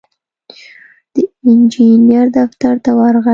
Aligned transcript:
د 1.13 1.15
انجينر 1.49 2.25
دفتر 2.37 2.75
ته 2.83 2.91
ورغی. 2.99 3.29